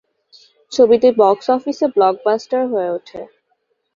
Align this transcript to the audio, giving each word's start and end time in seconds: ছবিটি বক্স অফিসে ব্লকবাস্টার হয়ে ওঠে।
ছবিটি 0.71 1.09
বক্স 1.17 1.45
অফিসে 1.55 1.85
ব্লকবাস্টার 1.95 2.61
হয়ে 2.71 2.89
ওঠে। 2.89 3.21